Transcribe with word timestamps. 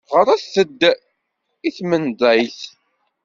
Ɣret-d 0.15 0.81
i 1.67 1.69
tmenḍayt. 1.77 2.59